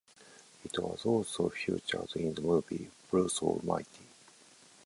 It 0.65 0.79
was 0.79 1.05
also 1.05 1.49
featured 1.49 2.15
in 2.15 2.33
the 2.33 2.41
movie 2.41 2.89
"Bruce 3.11 3.39
Almighty". 3.39 4.07